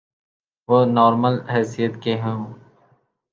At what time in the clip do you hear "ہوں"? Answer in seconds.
2.21-2.39